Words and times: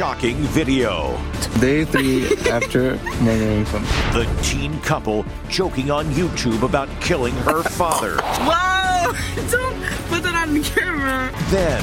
Shocking 0.00 0.38
video. 0.56 1.20
Day 1.60 1.84
three 1.84 2.26
after 2.48 2.96
murdering 3.22 3.66
somebody. 3.66 4.24
The 4.24 4.40
teen 4.42 4.80
couple 4.80 5.26
joking 5.50 5.90
on 5.90 6.06
YouTube 6.12 6.62
about 6.62 6.88
killing 7.02 7.34
her 7.34 7.62
father. 7.62 8.16
Whoa! 8.22 9.12
Don't 9.50 9.82
put 10.08 10.22
that 10.22 10.34
on 10.48 10.54
the 10.54 10.62
camera. 10.62 11.30
Then, 11.50 11.82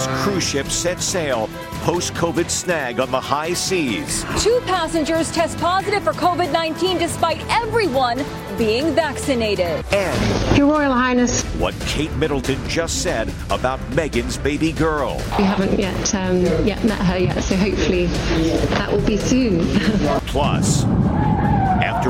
as 0.00 0.22
cruise 0.22 0.48
ships 0.48 0.74
set 0.74 1.00
sail, 1.00 1.48
post 1.82 2.14
COVID 2.14 2.50
snag 2.50 3.00
on 3.00 3.10
the 3.10 3.20
high 3.20 3.52
seas. 3.52 4.24
Two 4.42 4.60
passengers 4.66 5.30
test 5.32 5.58
positive 5.58 6.02
for 6.02 6.12
COVID 6.12 6.52
19 6.52 6.98
despite 6.98 7.40
everyone 7.50 8.24
being 8.56 8.94
vaccinated. 8.94 9.84
And 9.92 10.56
Your 10.56 10.68
Royal 10.70 10.92
Highness, 10.92 11.42
what 11.56 11.78
Kate 11.80 12.12
Middleton 12.16 12.58
just 12.68 13.02
said 13.02 13.32
about 13.50 13.80
Meghan's 13.90 14.38
baby 14.38 14.72
girl. 14.72 15.16
we 15.38 15.44
haven't 15.44 15.78
yet 15.78 16.14
um, 16.14 16.42
yet 16.66 16.82
met 16.84 17.00
her 17.00 17.18
yet, 17.18 17.42
so 17.42 17.56
hopefully 17.56 18.06
that 18.06 18.90
will 18.90 19.04
be 19.06 19.16
soon. 19.16 19.66
Plus, 20.26 20.84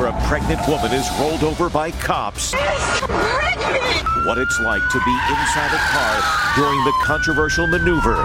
after 0.01 0.17
a 0.17 0.29
pregnant 0.29 0.67
woman 0.67 0.93
is 0.93 1.09
rolled 1.19 1.43
over 1.43 1.69
by 1.69 1.91
cops, 1.91 2.53
what 4.25 4.39
it's 4.39 4.61
like 4.61 4.83
to 4.91 4.99
be 5.05 5.19
inside 5.29 5.71
a 5.73 5.79
car 5.79 6.55
during 6.57 6.85
the 6.85 6.93
controversial 7.03 7.67
maneuver. 7.67 8.17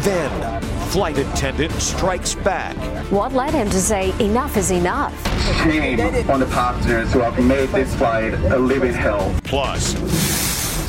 Then, 0.00 0.60
flight 0.90 1.16
attendant 1.18 1.72
strikes 1.74 2.34
back. 2.34 2.76
What 3.10 3.32
led 3.32 3.54
him 3.54 3.70
to 3.70 3.80
say 3.80 4.12
enough 4.22 4.56
is 4.56 4.70
enough? 4.70 5.14
shame 5.62 6.00
on 6.30 6.40
the 6.40 6.46
passengers 6.46 7.12
who 7.12 7.20
have 7.20 7.42
made 7.42 7.68
this 7.70 7.94
flight 7.94 8.34
a 8.34 8.58
living 8.58 8.92
hell. 8.92 9.34
Plus, 9.44 9.94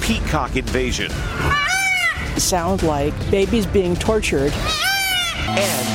peacock 0.05 0.55
invasion. 0.57 1.09
sound 2.37 2.83
like 2.83 3.13
babies 3.31 3.65
being 3.65 3.95
tortured. 3.95 4.53
And 5.49 5.87
the 5.87 5.88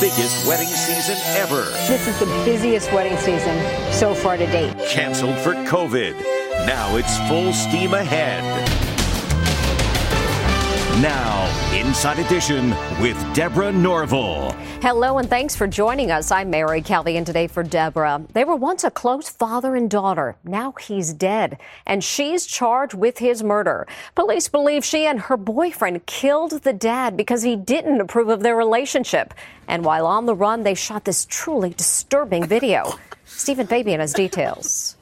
biggest 0.00 0.46
wedding 0.46 0.66
season 0.66 1.16
ever. 1.36 1.64
This 1.86 2.08
is 2.08 2.18
the 2.18 2.26
busiest 2.44 2.90
wedding 2.92 3.18
season 3.18 3.54
so 3.92 4.14
far 4.14 4.38
to 4.38 4.46
date. 4.46 4.74
Canceled 4.88 5.38
for 5.40 5.52
COVID. 5.52 6.18
Now 6.66 6.96
it's 6.96 7.18
full 7.28 7.52
steam 7.52 7.92
ahead. 7.92 8.69
Now, 11.00 11.46
Inside 11.74 12.18
Edition 12.18 12.74
with 13.00 13.16
Deborah 13.32 13.72
Norville. 13.72 14.52
Hello 14.82 15.16
and 15.16 15.30
thanks 15.30 15.56
for 15.56 15.66
joining 15.66 16.10
us. 16.10 16.30
I'm 16.30 16.50
Mary 16.50 16.82
Calvi 16.82 17.16
and 17.16 17.26
today 17.26 17.46
for 17.46 17.62
Deborah. 17.62 18.22
They 18.34 18.44
were 18.44 18.54
once 18.54 18.84
a 18.84 18.90
close 18.90 19.30
father 19.30 19.76
and 19.76 19.88
daughter. 19.88 20.36
Now 20.44 20.72
he's 20.72 21.14
dead 21.14 21.58
and 21.86 22.04
she's 22.04 22.44
charged 22.44 22.92
with 22.92 23.16
his 23.16 23.42
murder. 23.42 23.86
Police 24.14 24.48
believe 24.48 24.84
she 24.84 25.06
and 25.06 25.20
her 25.20 25.38
boyfriend 25.38 26.04
killed 26.04 26.50
the 26.64 26.74
dad 26.74 27.16
because 27.16 27.40
he 27.40 27.56
didn't 27.56 28.02
approve 28.02 28.28
of 28.28 28.42
their 28.42 28.56
relationship. 28.56 29.32
And 29.68 29.86
while 29.86 30.06
on 30.06 30.26
the 30.26 30.34
run, 30.34 30.64
they 30.64 30.74
shot 30.74 31.06
this 31.06 31.24
truly 31.24 31.70
disturbing 31.70 32.44
video. 32.44 32.92
Steven 33.24 33.66
Fabian 33.66 34.00
has 34.00 34.12
details. 34.12 34.96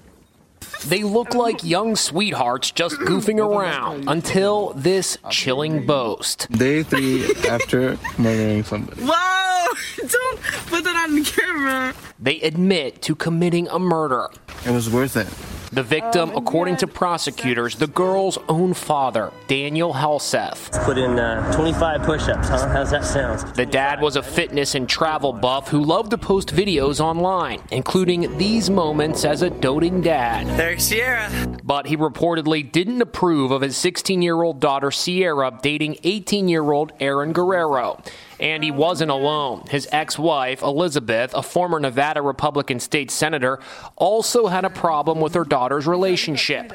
They 0.87 1.03
look 1.03 1.35
oh. 1.35 1.39
like 1.39 1.65
young 1.65 1.97
sweethearts 1.97 2.71
just 2.71 2.97
goofing 2.97 3.39
around 3.39 4.09
until 4.09 4.73
this 4.75 5.19
chilling 5.31 5.87
boast. 5.87 6.51
Day 6.51 6.83
three 6.83 7.35
after 7.49 7.99
murdering 8.19 8.65
somebody. 8.65 9.03
Whoa! 9.03 9.75
Don't 9.97 10.41
put 10.67 10.85
that 10.85 11.09
on 11.09 11.17
the 11.17 11.25
camera. 11.25 11.95
They 12.19 12.41
admit 12.41 13.03
to 13.03 13.15
committing 13.15 13.69
a 13.69 13.79
murder. 13.79 14.29
It 14.65 14.71
was 14.71 14.89
worth 14.89 15.17
it. 15.17 15.58
The 15.71 15.83
victim, 15.83 16.33
according 16.35 16.79
to 16.79 16.87
prosecutors, 16.87 17.77
the 17.77 17.87
girl's 17.87 18.39
own 18.49 18.73
father, 18.73 19.31
Daniel 19.49 19.93
Halseth. 19.93 20.83
Put 20.85 20.97
in 20.97 21.19
uh, 21.19 21.53
25 21.53 22.03
push-ups, 22.03 22.49
huh? 22.49 22.69
How's 22.69 22.91
that 22.91 23.05
sound? 23.05 23.55
The 23.55 23.67
dad 23.67 24.01
was 24.01 24.17
a 24.17 24.23
fitness 24.23 24.75
and 24.75 24.89
travel 24.89 25.35
buff 25.35 25.69
who 25.69 25.85
loved 25.85 26.11
to 26.13 26.19
post 26.19 26.55
videos 26.55 27.01
online, 27.01 27.61
including 27.71 28.39
these 28.39 28.71
moments 28.71 29.27
as 29.27 29.43
a 29.43 29.51
doting 29.51 30.01
dad. 30.01 30.47
There's 30.59 30.85
Sierra. 30.85 31.29
But 31.63 31.87
he 31.87 31.99
reportedly 31.99 32.73
didn't 32.73 33.03
approve 33.03 33.51
of 33.51 33.61
his 33.61 33.77
16 33.77 34.23
year 34.23 34.43
old 34.43 34.61
daughter 34.61 34.91
Sierra 34.91 35.59
dating 35.61 35.99
18 36.03 36.49
year 36.49 36.71
old 36.73 36.93
Aaron 36.99 37.35
Guerrero. 37.35 38.03
And 38.41 38.63
he 38.63 38.71
wasn't 38.71 39.11
alone. 39.11 39.65
His 39.69 39.89
ex 39.91 40.17
wife, 40.17 40.63
Elizabeth, 40.63 41.35
a 41.35 41.43
former 41.43 41.81
Nevada 41.81 42.23
Republican 42.23 42.79
state 42.79 43.11
senator, 43.11 43.59
also 43.97 44.47
had 44.47 44.65
a 44.65 44.71
problem 44.71 45.21
with 45.21 45.35
her 45.35 45.45
daughter's 45.59 45.89
relationship. 45.89 46.73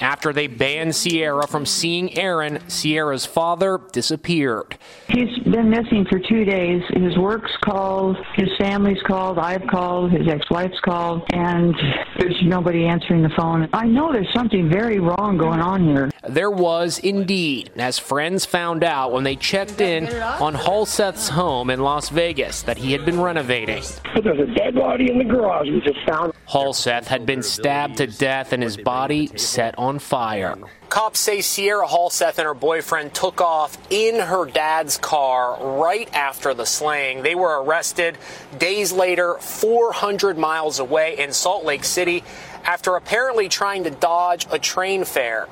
After 0.00 0.32
they 0.32 0.46
banned 0.46 0.94
Sierra 0.96 1.46
from 1.46 1.64
seeing 1.64 2.18
Aaron, 2.18 2.58
Sierra's 2.68 3.24
father 3.24 3.80
disappeared. 3.92 4.76
He's 5.08 5.38
been 5.44 5.70
missing 5.70 6.06
for 6.10 6.18
two 6.18 6.44
days. 6.44 6.82
His 6.94 7.16
work's 7.16 7.56
called, 7.62 8.16
his 8.34 8.48
family's 8.58 9.00
called, 9.06 9.38
I've 9.38 9.66
called, 9.68 10.10
his 10.10 10.26
ex-wife's 10.28 10.80
called, 10.80 11.22
and 11.32 11.74
there's 12.18 12.40
nobody 12.42 12.86
answering 12.86 13.22
the 13.22 13.30
phone. 13.36 13.68
I 13.72 13.86
know 13.86 14.12
there's 14.12 14.32
something 14.32 14.68
very 14.68 14.98
wrong 14.98 15.38
going 15.38 15.60
on 15.60 15.86
here. 15.86 16.10
There 16.28 16.50
was 16.50 16.98
indeed, 16.98 17.70
as 17.76 17.98
friends 17.98 18.44
found 18.44 18.84
out 18.84 19.12
when 19.12 19.24
they 19.24 19.36
checked 19.36 19.80
in 19.80 20.06
on 20.06 20.54
Halseth's 20.54 21.28
home 21.28 21.70
in 21.70 21.80
Las 21.80 22.08
Vegas 22.08 22.62
that 22.62 22.78
he 22.78 22.92
had 22.92 23.04
been 23.04 23.20
renovating. 23.20 23.82
But 24.14 24.24
there's 24.24 24.38
a 24.38 24.52
dead 24.54 24.74
body 24.74 25.10
in 25.10 25.18
the 25.18 25.24
garage 25.24 25.68
we 25.68 25.80
just 25.80 25.98
found. 26.06 26.32
Halseth 26.48 27.06
had 27.06 27.26
been 27.26 27.42
stabbed 27.42 27.96
to 27.98 28.06
death 28.06 28.52
and 28.52 28.62
his 28.62 28.76
body 28.76 29.26
set 29.36 29.76
on 29.78 29.91
fire. 29.98 30.56
Cops 30.88 31.20
say 31.20 31.40
Sierra 31.40 31.86
Halseth 31.86 32.38
and 32.38 32.46
her 32.46 32.54
boyfriend 32.54 33.14
took 33.14 33.40
off 33.40 33.78
in 33.90 34.20
her 34.20 34.44
dad's 34.44 34.98
car 34.98 35.78
right 35.78 36.12
after 36.14 36.54
the 36.54 36.66
slaying. 36.66 37.22
They 37.22 37.34
were 37.34 37.62
arrested 37.62 38.18
days 38.58 38.92
later, 38.92 39.34
400 39.40 40.36
miles 40.36 40.78
away 40.78 41.18
in 41.18 41.32
Salt 41.32 41.64
Lake 41.64 41.84
City, 41.84 42.22
after 42.64 42.96
apparently 42.96 43.48
trying 43.48 43.84
to 43.84 43.90
dodge 43.90 44.46
a 44.50 44.58
train 44.58 45.04
fare. 45.04 45.48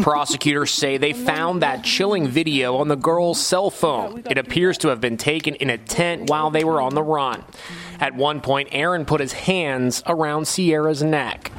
Prosecutors 0.00 0.70
say 0.70 0.96
they 0.96 1.12
found 1.12 1.62
that 1.62 1.82
chilling 1.82 2.28
video 2.28 2.76
on 2.76 2.88
the 2.88 2.96
girl's 2.96 3.40
cell 3.40 3.70
phone. 3.70 4.22
It 4.30 4.38
appears 4.38 4.78
to 4.78 4.88
have 4.88 5.00
been 5.00 5.16
taken 5.16 5.54
in 5.54 5.70
a 5.70 5.78
tent 5.78 6.28
while 6.28 6.50
they 6.50 6.64
were 6.64 6.80
on 6.80 6.94
the 6.94 7.02
run. 7.02 7.44
At 8.00 8.14
one 8.14 8.40
point, 8.40 8.68
Aaron 8.72 9.04
put 9.04 9.20
his 9.20 9.32
hands 9.32 10.02
around 10.06 10.46
Sierra's 10.46 11.02
neck. 11.02 11.50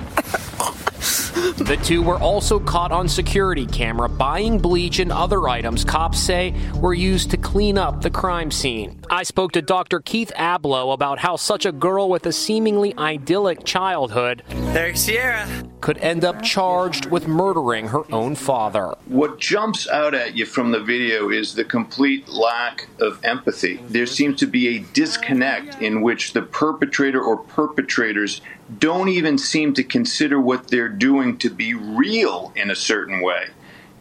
The 1.40 1.80
two 1.84 2.02
were 2.02 2.20
also 2.20 2.60
caught 2.60 2.92
on 2.92 3.08
security 3.08 3.66
camera 3.66 4.10
buying 4.10 4.60
bleach 4.60 5.00
and 5.00 5.12
other 5.12 5.48
items 5.48 5.86
cops 5.86 6.20
say 6.20 6.54
were 6.76 6.94
used 6.94 7.32
to 7.32 7.38
clean 7.38 7.78
up 7.78 8.02
the 8.02 8.10
crime 8.10 8.52
scene. 8.52 9.02
I 9.10 9.24
spoke 9.24 9.54
to 9.54 9.62
Dr. 9.62 10.02
Keith 10.02 10.32
Ablow 10.36 10.94
about 10.94 11.20
how 11.20 11.38
such 11.38 11.66
a 11.66 11.72
girl 11.72 12.10
with 12.10 12.26
a 12.26 12.34
seemingly 12.34 12.94
idyllic 12.98 13.64
childhood 13.64 14.44
There's 14.50 15.00
Sierra. 15.00 15.48
Could 15.81 15.97
end 16.00 16.25
up 16.25 16.41
charged 16.41 17.06
with 17.06 17.28
murdering 17.28 17.87
her 17.90 18.03
own 18.11 18.35
father. 18.35 18.96
What 19.05 19.40
jumps 19.40 19.87
out 19.87 20.14
at 20.14 20.35
you 20.35 20.46
from 20.46 20.72
the 20.72 20.79
video 20.79 21.29
is 21.29 21.55
the 21.55 21.64
complete 21.64 22.28
lack 22.28 22.87
of 22.99 23.23
empathy. 23.23 23.79
There 23.87 24.05
seems 24.05 24.40
to 24.40 24.47
be 24.47 24.76
a 24.76 24.79
disconnect 24.93 25.81
in 25.81 26.02
which 26.02 26.34
the 26.34 26.41
perpetrator 26.41 27.22
or 27.22 27.37
perpetrators 27.37 28.41
don't 28.78 29.09
even 29.09 29.37
seem 29.37 29.73
to 29.73 29.84
consider 29.84 30.40
what 30.40 30.67
they're 30.67 30.90
doing 30.90 31.37
to 31.40 31.49
be 31.49 31.73
real 31.73 32.52
in 32.55 32.70
a 32.70 32.75
certain 32.75 33.22
way. 33.22 33.47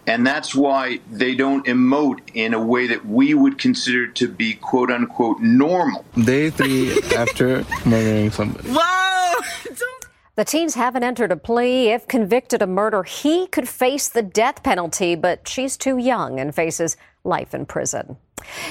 And 0.07 0.27
that's 0.27 0.55
why 0.55 1.01
they 1.11 1.35
don't 1.35 1.67
emote 1.67 2.21
in 2.33 2.55
a 2.55 2.61
way 2.61 2.87
that 2.87 3.05
we 3.05 3.35
would 3.35 3.59
consider 3.59 4.07
to 4.07 4.27
be 4.27 4.55
quote 4.55 4.91
unquote 4.91 5.41
normal. 5.41 6.05
Day 6.15 6.49
three 6.49 6.99
after 7.15 7.65
murdering 7.85 8.31
somebody. 8.31 8.71
Whoa! 8.71 9.35
The 10.39 10.45
teens 10.45 10.77
haven't 10.77 11.03
entered 11.03 11.33
a 11.33 11.37
plea. 11.37 11.89
If 11.89 12.07
convicted 12.07 12.63
of 12.63 12.69
murder, 12.69 13.03
he 13.03 13.49
could 13.49 13.69
face 13.69 14.07
the 14.07 14.23
death 14.23 14.63
penalty, 14.63 15.17
but 15.17 15.49
she's 15.49 15.77
too 15.77 15.99
young 15.99 16.39
and 16.39 16.55
faces 16.55 16.97
life 17.25 17.55
in 17.55 17.67
prison. 17.67 18.19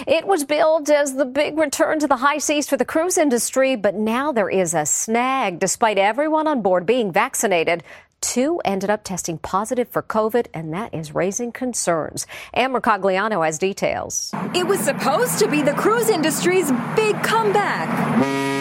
It 0.08 0.26
was 0.26 0.46
billed 0.46 0.90
as 0.90 1.16
the 1.16 1.26
big 1.26 1.58
return 1.58 2.00
to 2.00 2.08
the 2.08 2.16
high 2.16 2.38
seas 2.38 2.70
for 2.70 2.78
the 2.78 2.86
cruise 2.86 3.18
industry, 3.18 3.76
but 3.76 3.96
now 3.96 4.32
there 4.32 4.50
is 4.50 4.74
a 4.74 4.86
snag. 4.86 5.60
Despite 5.60 5.98
everyone 5.98 6.48
on 6.48 6.62
board 6.62 6.86
being 6.86 7.12
vaccinated, 7.12 7.84
Two 8.20 8.60
ended 8.66 8.90
up 8.90 9.04
testing 9.04 9.38
positive 9.38 9.90
for 9.90 10.02
COVID, 10.02 10.48
and 10.52 10.74
that 10.74 10.92
is 10.92 11.14
raising 11.14 11.52
concerns. 11.52 12.26
Ann 12.52 12.74
Mercogliano 12.74 13.46
has 13.46 13.60
details. 13.60 14.32
It 14.56 14.66
was 14.66 14.80
supposed 14.80 15.38
to 15.38 15.48
be 15.48 15.62
the 15.62 15.74
cruise 15.74 16.10
industry's 16.10 16.72
big 16.96 17.22
comeback. 17.22 18.57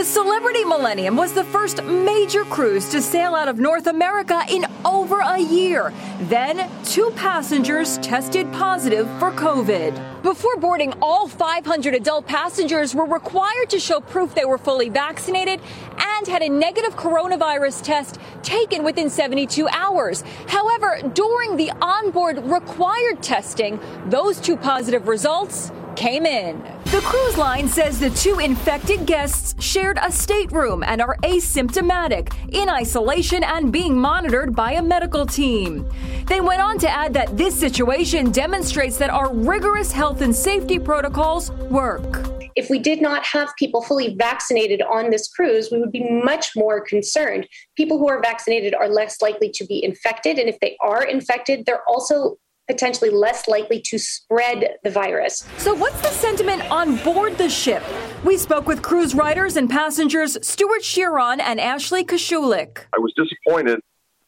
The 0.00 0.06
Celebrity 0.06 0.64
Millennium 0.64 1.14
was 1.14 1.34
the 1.34 1.44
first 1.44 1.84
major 1.84 2.44
cruise 2.44 2.88
to 2.88 3.02
sail 3.02 3.34
out 3.34 3.48
of 3.48 3.58
North 3.58 3.86
America 3.86 4.42
in 4.48 4.64
over 4.82 5.20
a 5.20 5.38
year. 5.38 5.92
Then, 6.22 6.70
two 6.86 7.12
passengers 7.16 7.98
tested 7.98 8.50
positive 8.50 9.06
for 9.18 9.30
COVID. 9.30 10.22
Before 10.22 10.56
boarding, 10.56 10.94
all 11.02 11.28
500 11.28 11.94
adult 11.94 12.26
passengers 12.26 12.94
were 12.94 13.04
required 13.04 13.68
to 13.68 13.78
show 13.78 14.00
proof 14.00 14.34
they 14.34 14.46
were 14.46 14.56
fully 14.56 14.88
vaccinated 14.88 15.60
and 15.98 16.26
had 16.26 16.40
a 16.40 16.48
negative 16.48 16.96
coronavirus 16.96 17.82
test 17.82 18.18
taken 18.42 18.82
within 18.82 19.10
72 19.10 19.68
hours. 19.68 20.24
However, 20.46 20.98
during 21.12 21.58
the 21.58 21.72
onboard 21.82 22.38
required 22.44 23.22
testing, 23.22 23.78
those 24.06 24.40
two 24.40 24.56
positive 24.56 25.08
results 25.08 25.70
came 25.94 26.24
in. 26.24 26.79
The 26.90 27.00
cruise 27.02 27.38
line 27.38 27.68
says 27.68 28.00
the 28.00 28.10
two 28.10 28.40
infected 28.40 29.06
guests 29.06 29.54
shared 29.62 29.96
a 30.02 30.10
stateroom 30.10 30.82
and 30.82 31.00
are 31.00 31.16
asymptomatic, 31.22 32.32
in 32.52 32.68
isolation, 32.68 33.44
and 33.44 33.72
being 33.72 33.96
monitored 33.96 34.56
by 34.56 34.72
a 34.72 34.82
medical 34.82 35.24
team. 35.24 35.88
They 36.26 36.40
went 36.40 36.60
on 36.60 36.78
to 36.80 36.90
add 36.90 37.14
that 37.14 37.36
this 37.36 37.56
situation 37.56 38.32
demonstrates 38.32 38.96
that 38.96 39.08
our 39.08 39.32
rigorous 39.32 39.92
health 39.92 40.20
and 40.20 40.34
safety 40.34 40.80
protocols 40.80 41.52
work. 41.52 42.26
If 42.56 42.68
we 42.68 42.80
did 42.80 43.00
not 43.00 43.24
have 43.24 43.50
people 43.56 43.82
fully 43.82 44.16
vaccinated 44.16 44.82
on 44.82 45.10
this 45.10 45.28
cruise, 45.28 45.70
we 45.70 45.78
would 45.78 45.92
be 45.92 46.10
much 46.10 46.56
more 46.56 46.80
concerned. 46.80 47.46
People 47.76 47.98
who 47.98 48.08
are 48.08 48.20
vaccinated 48.20 48.74
are 48.74 48.88
less 48.88 49.22
likely 49.22 49.50
to 49.50 49.64
be 49.64 49.84
infected, 49.84 50.40
and 50.40 50.48
if 50.48 50.58
they 50.58 50.76
are 50.80 51.04
infected, 51.04 51.66
they're 51.66 51.84
also 51.88 52.36
potentially 52.70 53.10
less 53.10 53.48
likely 53.48 53.80
to 53.80 53.98
spread 53.98 54.76
the 54.84 54.90
virus. 54.90 55.44
So, 55.58 55.74
what's 55.74 56.00
the 56.02 56.08
sentiment 56.08 56.62
on 56.70 56.96
board 56.98 57.36
the 57.36 57.48
ship? 57.48 57.82
We 58.24 58.36
spoke 58.36 58.66
with 58.66 58.80
cruise 58.80 59.14
riders 59.14 59.56
and 59.56 59.68
passengers 59.68 60.38
Stewart 60.46 60.82
Chiron 60.82 61.40
and 61.40 61.60
Ashley 61.60 62.04
Kosciolek. 62.04 62.84
I 62.94 62.98
was 62.98 63.12
disappointed 63.16 63.80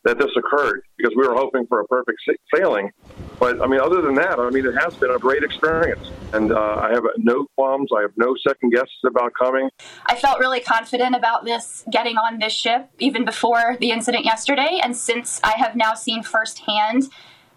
that 0.04 0.18
this 0.18 0.30
occurred 0.36 0.82
because 0.96 1.14
we 1.16 1.26
were 1.26 1.34
hoping 1.34 1.66
for 1.68 1.80
a 1.80 1.86
perfect 1.86 2.18
sailing. 2.52 2.90
But 3.38 3.60
I 3.62 3.66
mean, 3.66 3.80
other 3.80 4.02
than 4.02 4.14
that, 4.16 4.38
I 4.38 4.50
mean, 4.50 4.66
it 4.66 4.74
has 4.74 4.94
been 4.94 5.10
a 5.10 5.18
great 5.18 5.44
experience, 5.44 6.10
and 6.32 6.52
uh, 6.52 6.76
I 6.80 6.90
have 6.92 7.04
no 7.18 7.46
qualms. 7.56 7.90
I 7.96 8.02
have 8.02 8.12
no 8.16 8.34
second 8.46 8.70
guesses 8.70 9.02
about 9.06 9.32
coming. 9.34 9.68
I 10.06 10.16
felt 10.16 10.40
really 10.40 10.60
confident 10.60 11.14
about 11.14 11.44
this 11.44 11.84
getting 11.90 12.16
on 12.16 12.38
this 12.38 12.52
ship 12.52 12.90
even 12.98 13.24
before 13.24 13.76
the 13.78 13.90
incident 13.90 14.24
yesterday, 14.24 14.80
and 14.82 14.96
since 14.96 15.40
I 15.44 15.52
have 15.58 15.76
now 15.76 15.94
seen 15.94 16.22
firsthand 16.22 17.04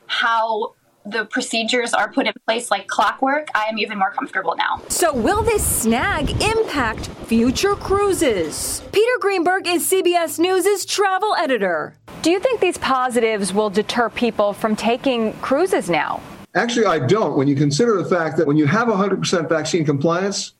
how 0.07 0.75
the 1.05 1.25
procedures 1.25 1.93
are 1.93 2.11
put 2.11 2.25
in 2.25 2.33
place 2.47 2.71
like 2.71 2.87
clockwork, 2.87 3.47
I 3.53 3.65
am 3.65 3.77
even 3.77 3.97
more 3.97 4.11
comfortable 4.11 4.55
now. 4.57 4.81
So, 4.89 5.13
will 5.13 5.43
this 5.43 5.65
snag 5.65 6.41
impact 6.41 7.07
future 7.27 7.75
cruises? 7.75 8.81
Peter 8.91 9.11
Greenberg 9.19 9.67
is 9.67 9.89
CBS 9.89 10.39
News' 10.39 10.85
travel 10.85 11.35
editor. 11.35 11.95
Do 12.21 12.31
you 12.31 12.39
think 12.39 12.59
these 12.59 12.77
positives 12.79 13.53
will 13.53 13.69
deter 13.69 14.09
people 14.09 14.53
from 14.53 14.75
taking 14.75 15.33
cruises 15.33 15.89
now? 15.89 16.21
Actually, 16.55 16.87
I 16.87 16.99
don't. 16.99 17.37
When 17.37 17.47
you 17.47 17.55
consider 17.55 18.01
the 18.01 18.09
fact 18.09 18.37
that 18.37 18.47
when 18.47 18.57
you 18.57 18.65
have 18.65 18.87
100% 18.87 19.49
vaccine 19.49 19.85
compliance, 19.85 20.53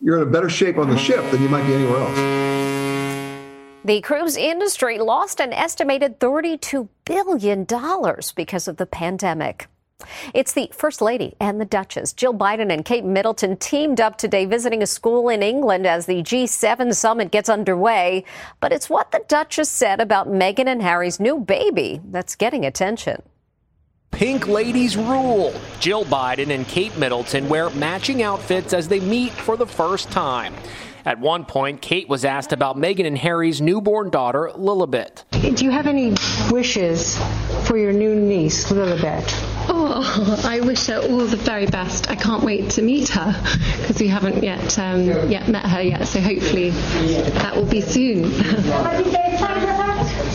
you're 0.00 0.16
in 0.16 0.22
a 0.22 0.30
better 0.30 0.50
shape 0.50 0.76
on 0.78 0.90
the 0.90 0.98
ship 0.98 1.30
than 1.30 1.42
you 1.42 1.48
might 1.48 1.66
be 1.66 1.74
anywhere 1.74 2.00
else. 2.00 2.47
The 3.84 4.00
cruise 4.00 4.36
industry 4.36 4.98
lost 4.98 5.40
an 5.40 5.52
estimated 5.52 6.18
$32 6.18 6.88
billion 7.04 7.64
because 8.34 8.66
of 8.66 8.76
the 8.76 8.86
pandemic. 8.86 9.68
It's 10.34 10.52
the 10.52 10.68
First 10.72 11.00
Lady 11.00 11.34
and 11.40 11.60
the 11.60 11.64
Duchess. 11.64 12.12
Jill 12.12 12.34
Biden 12.34 12.72
and 12.72 12.84
Kate 12.84 13.04
Middleton 13.04 13.56
teamed 13.56 14.00
up 14.00 14.18
today 14.18 14.46
visiting 14.46 14.82
a 14.82 14.86
school 14.86 15.28
in 15.28 15.42
England 15.44 15.86
as 15.86 16.06
the 16.06 16.22
G7 16.22 16.92
summit 16.94 17.30
gets 17.30 17.48
underway. 17.48 18.24
But 18.60 18.72
it's 18.72 18.90
what 18.90 19.12
the 19.12 19.22
Duchess 19.28 19.70
said 19.70 20.00
about 20.00 20.28
Meghan 20.28 20.66
and 20.66 20.82
Harry's 20.82 21.20
new 21.20 21.38
baby 21.38 22.00
that's 22.10 22.34
getting 22.34 22.64
attention. 22.66 23.22
Pink 24.10 24.48
ladies 24.48 24.96
rule. 24.96 25.52
Jill 25.78 26.04
Biden 26.04 26.50
and 26.50 26.66
Kate 26.66 26.96
Middleton 26.96 27.48
wear 27.48 27.70
matching 27.70 28.22
outfits 28.22 28.72
as 28.72 28.88
they 28.88 29.00
meet 29.00 29.32
for 29.32 29.56
the 29.56 29.66
first 29.66 30.10
time. 30.10 30.54
At 31.04 31.20
one 31.20 31.44
point, 31.44 31.80
Kate 31.80 32.08
was 32.08 32.24
asked 32.24 32.52
about 32.52 32.76
Meghan 32.76 33.06
and 33.06 33.18
Harry's 33.18 33.60
newborn 33.60 34.10
daughter, 34.10 34.50
Lilibet. 34.54 35.24
Do 35.56 35.64
you 35.64 35.70
have 35.70 35.86
any 35.86 36.14
wishes 36.50 37.18
for 37.66 37.76
your 37.76 37.92
new 37.92 38.14
niece, 38.14 38.70
Lilibet? 38.70 39.24
Oh, 39.70 40.42
I 40.44 40.60
wish 40.60 40.86
her 40.86 40.98
all 40.98 41.26
the 41.26 41.36
very 41.36 41.66
best. 41.66 42.10
I 42.10 42.16
can't 42.16 42.42
wait 42.42 42.70
to 42.70 42.82
meet 42.82 43.08
her 43.10 43.34
because 43.80 44.00
we 44.00 44.08
haven't 44.08 44.42
yet 44.42 44.78
um, 44.78 45.04
yet 45.30 45.48
met 45.48 45.66
her 45.66 45.82
yet. 45.82 46.06
So 46.06 46.20
hopefully 46.20 46.70
that 46.70 47.54
will 47.54 47.66
be 47.66 47.80
soon. 47.80 48.24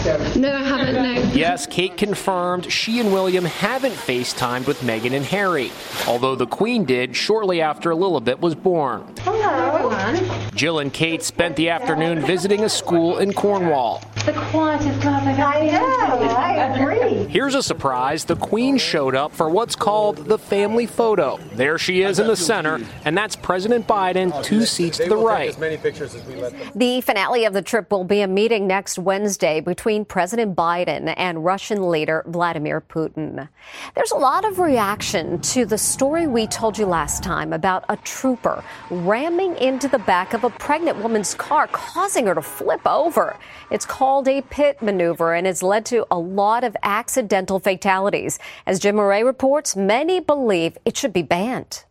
No, 0.04 0.54
I 0.54 0.64
haven't, 0.64 0.96
no. 0.96 1.34
Yes, 1.34 1.66
Kate 1.66 1.96
confirmed 1.96 2.70
she 2.70 3.00
and 3.00 3.14
William 3.14 3.46
haven't 3.46 3.94
FaceTimed 3.94 4.68
with 4.68 4.82
Meghan 4.82 5.14
and 5.14 5.24
Harry, 5.26 5.72
although 6.08 6.36
the 6.36 6.46
Queen 6.46 6.84
did 6.84 7.16
shortly 7.16 7.62
after 7.62 7.92
Lilibet 7.92 8.40
was 8.40 8.54
born. 8.54 9.06
Hello. 9.22 9.90
Jill 10.54 10.80
and 10.80 10.94
Kate 10.94 11.24
spent 11.24 11.56
the 11.56 11.70
afternoon 11.70 12.20
visiting 12.26 12.66
a 12.66 12.70
school 12.70 13.20
in 13.20 13.32
Cornwall. 13.32 14.02
The 14.26 14.34
quietest 14.34 15.02
class 15.02 15.26
I've 15.26 15.40
I 15.40 15.66
know, 15.68 16.30
I 16.36 16.54
agree. 16.76 16.93
Here's 17.14 17.56
a 17.56 17.64
surprise 17.64 18.26
the 18.26 18.36
Queen 18.36 18.78
showed 18.78 19.16
up 19.16 19.32
for 19.32 19.50
what's 19.50 19.76
called 19.76 20.18
the 20.18 20.38
family 20.38 20.86
photo. 20.86 21.38
There 21.54 21.78
she 21.78 22.02
is 22.02 22.20
in 22.20 22.28
the 22.28 22.36
center, 22.36 22.80
and 23.06 23.18
that's 23.18 23.36
President 23.36 23.88
Biden 23.88 24.44
two 24.44 24.66
seats 24.66 24.98
to 24.98 25.10
the 25.10 25.18
right. 25.18 25.56
The 26.76 27.02
finale 27.02 27.46
of 27.46 27.54
the 27.54 27.62
trip 27.62 27.92
will 27.92 28.04
be 28.04 28.22
a 28.22 28.28
meeting 28.28 28.68
next 28.68 28.98
Wednesday 28.98 29.62
between 29.62 30.06
President 30.06 30.56
Biden 30.56 31.14
and 31.18 31.46
Russian 31.46 31.90
leader 31.90 32.24
Vladimir 32.28 32.82
Putin. 32.82 33.48
There's 33.96 34.12
a 34.12 34.18
lot 34.18 34.46
of 34.46 34.60
reaction 34.60 35.40
to 35.42 35.66
the 35.66 35.78
story 35.78 36.28
we 36.28 36.48
told 36.48 36.78
you 36.78 36.86
last 36.86 37.24
time 37.24 37.54
about 37.54 37.86
a 37.90 37.98
trooper 37.98 38.64
ramming 38.90 39.56
into 39.58 39.88
the 39.88 40.00
back 40.00 40.34
of 40.34 40.44
a 40.44 40.50
pregnant 40.50 40.98
woman's 40.98 41.34
car, 41.34 41.68
causing 41.68 42.26
her 42.26 42.36
to 42.36 42.42
flip 42.42 42.86
over. 42.86 43.38
It's 43.70 43.86
called 43.86 44.28
a 44.28 44.42
pit 44.42 44.82
maneuver 44.82 45.34
and 45.34 45.48
has 45.48 45.64
led 45.64 45.86
to 45.86 46.06
a 46.12 46.18
lot 46.18 46.64
of 46.64 46.76
accidental 47.04 47.60
fatalities. 47.60 48.40
As 48.66 48.80
Jim 48.80 48.96
Moret 48.96 49.26
reports, 49.26 49.76
many 49.76 50.22
believe 50.22 50.78
it 50.86 50.96
should 50.96 51.12
be 51.12 51.22
banned. 51.22 51.84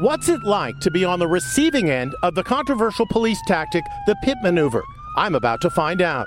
What's 0.00 0.28
it 0.28 0.40
like 0.44 0.78
to 0.82 0.92
be 0.92 1.04
on 1.04 1.18
the 1.18 1.26
receiving 1.26 1.90
end 1.90 2.14
of 2.22 2.36
the 2.36 2.44
controversial 2.44 3.06
police 3.10 3.40
tactic, 3.48 3.82
the 4.06 4.14
pit 4.22 4.36
maneuver? 4.44 4.84
I'm 5.16 5.34
about 5.34 5.60
to 5.62 5.70
find 5.70 6.02
out. 6.02 6.26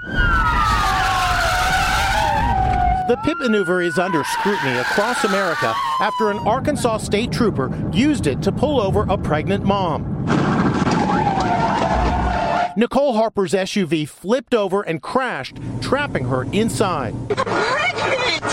The 3.07 3.17
pit 3.23 3.37
maneuver 3.37 3.81
is 3.81 3.97
under 3.97 4.21
scrutiny 4.25 4.77
across 4.77 5.23
America 5.23 5.73
after 6.01 6.31
an 6.31 6.39
Arkansas 6.39 6.97
state 6.97 7.31
trooper 7.31 7.71
used 7.93 8.27
it 8.27 8.41
to 8.41 8.51
pull 8.51 8.81
over 8.81 9.05
a 9.07 9.17
pregnant 9.17 9.63
mom. 9.63 10.56
Nicole 12.77 13.13
Harper's 13.13 13.53
SUV 13.53 14.07
flipped 14.07 14.53
over 14.53 14.83
and 14.83 15.01
crashed, 15.01 15.57
trapping 15.81 16.25
her 16.25 16.43
inside. 16.53 17.15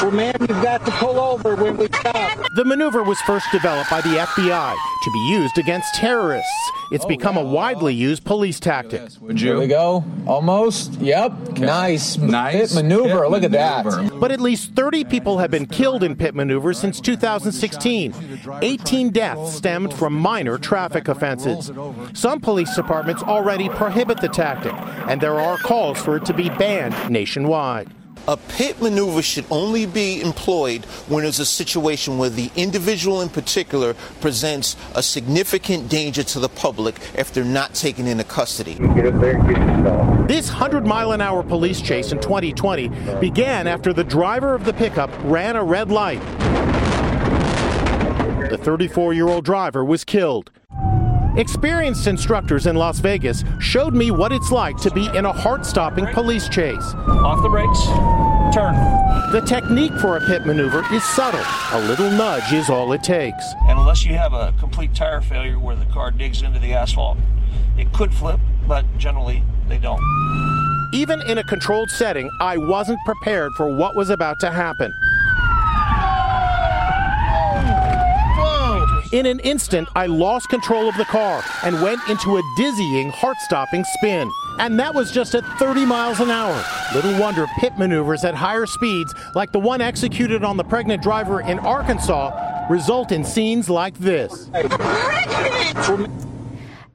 Well, 0.02 0.10
ma'am, 0.10 0.34
you've 0.40 0.48
got 0.62 0.84
to 0.86 0.90
pull 0.92 1.20
over 1.20 1.54
when 1.54 1.76
we 1.76 1.86
stop. 1.88 2.38
The 2.56 2.64
maneuver 2.64 3.02
was 3.02 3.20
first 3.22 3.46
developed 3.52 3.90
by 3.90 4.00
the 4.00 4.16
FBI 4.16 4.74
to 5.02 5.10
be 5.12 5.18
used 5.30 5.58
against 5.58 5.94
terrorists. 5.94 6.50
It's 6.90 7.04
Oh, 7.04 7.08
become 7.08 7.36
a 7.36 7.42
widely 7.42 7.92
used 7.94 8.24
police 8.24 8.58
tactic. 8.60 9.02
Would 9.20 9.40
you? 9.40 9.50
There 9.50 9.58
we 9.58 9.66
go. 9.66 10.04
Almost. 10.26 10.94
Yep. 11.00 11.58
Nice. 11.58 12.16
Nice. 12.18 12.74
Pit 12.74 12.84
maneuver. 12.84 13.28
Look 13.28 13.42
at 13.42 13.50
that. 13.52 13.84
But 14.20 14.30
at 14.30 14.40
least 14.40 14.72
30 14.72 15.04
people 15.04 15.38
have 15.38 15.50
been 15.50 15.66
killed 15.66 16.02
in 16.02 16.16
pit 16.16 16.34
maneuvers 16.34 16.78
since 16.78 17.00
2016. 17.00 18.14
18 18.62 19.10
deaths 19.10 19.54
stemmed 19.54 19.92
from 19.92 20.14
minor 20.14 20.56
traffic 20.58 21.08
offenses. 21.08 21.70
Some 22.14 22.40
police 22.40 22.74
departments 22.74 23.22
already 23.22 23.68
prohibit 23.68 24.13
the 24.20 24.28
tactic, 24.28 24.72
and 25.08 25.20
there 25.20 25.40
are 25.40 25.56
calls 25.56 26.00
for 26.00 26.16
it 26.16 26.24
to 26.26 26.34
be 26.34 26.48
banned 26.48 27.10
nationwide. 27.10 27.90
A 28.26 28.38
pit 28.38 28.80
maneuver 28.80 29.20
should 29.20 29.44
only 29.50 29.84
be 29.84 30.22
employed 30.22 30.86
when 31.08 31.24
there's 31.24 31.40
a 31.40 31.44
situation 31.44 32.16
where 32.16 32.30
the 32.30 32.50
individual 32.56 33.20
in 33.20 33.28
particular 33.28 33.92
presents 34.22 34.76
a 34.94 35.02
significant 35.02 35.90
danger 35.90 36.22
to 36.22 36.38
the 36.38 36.48
public 36.48 36.94
if 37.14 37.34
they're 37.34 37.44
not 37.44 37.74
taken 37.74 38.06
into 38.06 38.24
custody. 38.24 38.76
This 40.26 40.48
100 40.48 40.86
mile 40.86 41.12
an 41.12 41.20
hour 41.20 41.42
police 41.42 41.82
chase 41.82 42.12
in 42.12 42.20
2020 42.20 42.88
began 43.20 43.66
after 43.66 43.92
the 43.92 44.04
driver 44.04 44.54
of 44.54 44.64
the 44.64 44.72
pickup 44.72 45.10
ran 45.24 45.56
a 45.56 45.62
red 45.62 45.90
light. 45.90 46.22
The 48.48 48.58
34 48.58 49.12
year 49.12 49.28
old 49.28 49.44
driver 49.44 49.84
was 49.84 50.02
killed. 50.02 50.50
Experienced 51.36 52.06
instructors 52.06 52.66
in 52.66 52.76
Las 52.76 53.00
Vegas 53.00 53.42
showed 53.58 53.92
me 53.92 54.12
what 54.12 54.30
it's 54.30 54.52
like 54.52 54.76
to 54.76 54.90
be 54.92 55.06
in 55.16 55.24
a 55.24 55.32
heart 55.32 55.66
stopping 55.66 56.06
police 56.06 56.48
chase. 56.48 56.94
Off 57.08 57.42
the 57.42 57.48
brakes, 57.48 57.86
turn. 58.54 58.74
The 59.32 59.42
technique 59.44 59.92
for 59.94 60.16
a 60.16 60.20
pit 60.20 60.46
maneuver 60.46 60.84
is 60.92 61.02
subtle. 61.02 61.44
A 61.72 61.88
little 61.88 62.08
nudge 62.08 62.52
is 62.52 62.70
all 62.70 62.92
it 62.92 63.02
takes. 63.02 63.44
And 63.66 63.80
unless 63.80 64.04
you 64.04 64.14
have 64.14 64.32
a 64.32 64.54
complete 64.60 64.94
tire 64.94 65.20
failure 65.20 65.58
where 65.58 65.74
the 65.74 65.86
car 65.86 66.12
digs 66.12 66.42
into 66.42 66.60
the 66.60 66.72
asphalt, 66.72 67.18
it 67.76 67.92
could 67.92 68.14
flip, 68.14 68.38
but 68.68 68.84
generally 68.96 69.42
they 69.68 69.78
don't. 69.78 70.00
Even 70.94 71.20
in 71.22 71.38
a 71.38 71.44
controlled 71.44 71.90
setting, 71.90 72.30
I 72.40 72.56
wasn't 72.58 73.00
prepared 73.04 73.50
for 73.56 73.74
what 73.74 73.96
was 73.96 74.08
about 74.08 74.38
to 74.38 74.52
happen. 74.52 74.94
In 79.14 79.26
an 79.26 79.38
instant, 79.38 79.88
I 79.94 80.06
lost 80.06 80.48
control 80.48 80.88
of 80.88 80.96
the 80.96 81.04
car 81.04 81.44
and 81.62 81.80
went 81.80 82.00
into 82.08 82.36
a 82.36 82.42
dizzying, 82.56 83.10
heart 83.10 83.36
stopping 83.38 83.84
spin. 83.84 84.28
And 84.58 84.76
that 84.80 84.92
was 84.92 85.12
just 85.12 85.36
at 85.36 85.44
30 85.56 85.86
miles 85.86 86.18
an 86.18 86.32
hour. 86.32 86.64
Little 86.92 87.16
wonder 87.20 87.46
pit 87.60 87.78
maneuvers 87.78 88.24
at 88.24 88.34
higher 88.34 88.66
speeds, 88.66 89.14
like 89.36 89.52
the 89.52 89.60
one 89.60 89.80
executed 89.80 90.42
on 90.42 90.56
the 90.56 90.64
pregnant 90.64 91.00
driver 91.00 91.42
in 91.42 91.60
Arkansas, 91.60 92.66
result 92.68 93.12
in 93.12 93.22
scenes 93.22 93.70
like 93.70 93.96
this. 94.00 94.46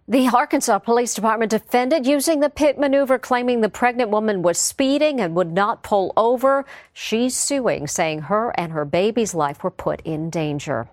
The 0.09 0.29
Arkansas 0.33 0.79
Police 0.79 1.13
Department 1.13 1.51
defended 1.51 2.05
using 2.05 2.41
the 2.41 2.49
pit 2.49 2.77
maneuver, 2.77 3.17
claiming 3.17 3.61
the 3.61 3.69
pregnant 3.69 4.09
woman 4.09 4.41
was 4.41 4.57
speeding 4.57 5.21
and 5.21 5.35
would 5.35 5.53
not 5.53 5.83
pull 5.83 6.11
over. 6.17 6.65
She's 6.91 7.37
suing, 7.37 7.87
saying 7.87 8.23
her 8.23 8.51
and 8.59 8.73
her 8.73 8.83
baby's 8.83 9.33
life 9.33 9.63
were 9.63 9.71
put 9.71 10.01
in 10.01 10.29
danger. 10.29 10.89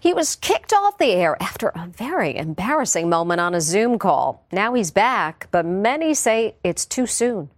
He 0.00 0.14
was 0.14 0.36
kicked 0.36 0.72
off 0.72 0.98
the 0.98 1.12
air 1.12 1.36
after 1.40 1.68
a 1.68 1.88
very 1.88 2.36
embarrassing 2.36 3.08
moment 3.08 3.40
on 3.40 3.54
a 3.54 3.60
Zoom 3.60 3.98
call. 3.98 4.44
Now 4.52 4.74
he's 4.74 4.90
back, 4.90 5.48
but 5.50 5.66
many 5.66 6.14
say 6.14 6.56
it's 6.62 6.84
too 6.86 7.06
soon. 7.06 7.50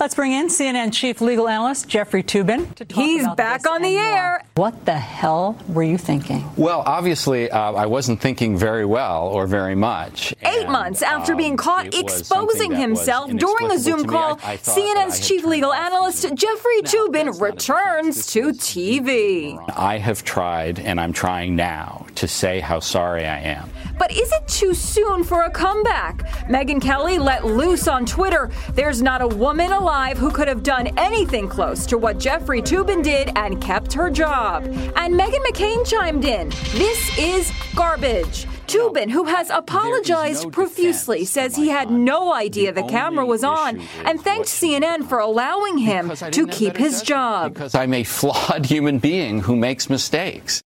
Let's 0.00 0.14
bring 0.14 0.30
in 0.30 0.46
CNN 0.46 0.92
chief 0.92 1.20
legal 1.20 1.48
analyst 1.48 1.88
Jeffrey 1.88 2.22
Toobin. 2.22 2.68
He's 2.92 3.26
back 3.34 3.66
on 3.68 3.82
the 3.82 3.96
air. 3.96 4.44
What 4.54 4.84
the 4.84 4.94
hell 4.96 5.58
were 5.68 5.82
you 5.82 5.98
thinking? 5.98 6.48
Well, 6.56 6.84
obviously, 6.86 7.50
uh, 7.50 7.72
I 7.72 7.86
wasn't 7.86 8.20
thinking 8.20 8.56
very 8.56 8.84
well 8.84 9.26
or 9.26 9.48
very 9.48 9.74
much. 9.74 10.32
Eight 10.42 10.62
And, 10.62 10.70
months 10.72 11.02
after 11.02 11.32
um, 11.32 11.38
being 11.38 11.56
caught 11.56 11.86
exposing 11.86 12.24
something 12.24 12.70
that 12.70 12.90
was 12.90 12.98
himself 13.00 13.30
during 13.32 13.72
a 13.72 13.78
Zoom 13.78 14.04
call, 14.04 14.38
I- 14.44 14.52
I 14.52 14.56
thought 14.56 14.76
that 14.76 14.96
I 14.98 15.06
CNN's 15.08 15.26
chief 15.26 15.44
legal 15.44 15.72
analyst 15.72 16.22
Jeffrey 16.32 16.82
Toobin 16.82 17.40
returns 17.40 18.26
to 18.28 18.52
TV. 18.52 19.58
I 19.76 19.98
have 19.98 20.22
tried, 20.22 20.78
and 20.78 21.00
I'm 21.00 21.12
trying 21.12 21.56
now, 21.56 22.06
to 22.14 22.28
say 22.28 22.60
how 22.60 22.78
sorry 22.78 23.26
I 23.26 23.40
am. 23.40 23.68
But 23.98 24.12
is 24.12 24.30
it 24.32 24.46
too 24.46 24.74
soon 24.74 25.24
for 25.24 25.42
a 25.42 25.50
comeback? 25.50 26.18
Megyn 26.48 26.80
Kelly 26.80 27.18
let 27.18 27.44
loose 27.44 27.88
on 27.88 28.06
Twitter. 28.06 28.50
There's 28.74 29.02
not 29.02 29.20
a 29.20 29.28
woman 29.28 29.72
alive 29.72 30.16
who 30.16 30.30
could 30.30 30.48
have 30.48 30.62
done 30.62 30.88
anything 30.96 31.48
close 31.48 31.84
to 31.86 31.98
what 31.98 32.18
Jeffrey 32.18 32.62
Toobin 32.62 33.02
did 33.02 33.32
and 33.36 33.60
kept 33.60 33.92
her 33.92 34.10
job. 34.10 34.64
And 34.96 35.14
Meghan 35.14 35.44
McCain 35.46 35.86
chimed 35.86 36.24
in. 36.24 36.50
This 36.72 37.18
is 37.18 37.52
garbage. 37.74 38.46
Toobin, 38.68 39.10
who 39.10 39.24
has 39.24 39.48
apologized 39.48 40.52
profusely, 40.52 41.24
says 41.24 41.56
he 41.56 41.68
had 41.68 41.90
no 41.90 42.34
idea 42.34 42.70
the 42.70 42.82
camera 42.82 43.24
was 43.24 43.42
on 43.42 43.80
and 44.04 44.20
thanked 44.20 44.48
CNN 44.48 45.08
for 45.08 45.18
allowing 45.18 45.78
him 45.78 46.14
to 46.32 46.46
keep 46.46 46.76
his 46.76 47.00
job. 47.02 47.54
Because 47.54 47.74
I'm 47.74 47.94
a 47.94 48.04
flawed 48.18 48.66
human 48.66 48.98
being 48.98 49.40
who 49.40 49.56
makes 49.56 49.88
mistakes. 49.88 50.62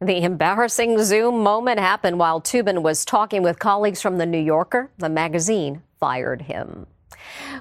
The 0.00 0.22
embarrassing 0.22 1.02
Zoom 1.02 1.42
moment 1.42 1.80
happened 1.80 2.18
while 2.18 2.38
Toobin 2.38 2.82
was 2.82 3.06
talking 3.06 3.42
with 3.42 3.58
colleagues 3.58 4.02
from 4.02 4.18
The 4.18 4.26
New 4.26 4.38
Yorker. 4.38 4.90
The 4.98 5.08
magazine 5.08 5.82
fired 5.98 6.42
him. 6.42 6.86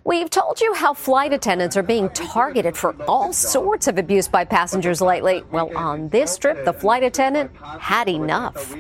We've 0.04 0.30
told 0.30 0.60
you 0.60 0.74
how 0.74 0.94
flight 0.94 1.32
attendants 1.32 1.77
are 1.77 1.84
being 1.84 2.10
targeted 2.10 2.75
for 2.75 2.94
all 3.08 3.32
sorts 3.32 3.88
of 3.88 3.98
abuse 3.98 4.27
by 4.27 4.44
passengers 4.44 5.00
lately. 5.00 5.44
Well, 5.50 5.75
on 5.77 6.10
this 6.10 6.38
trip, 6.38 6.65
the 6.65 6.74
flight 6.74 7.04
attendant 7.04 7.51
had 7.80 8.10
enough. 8.10 8.75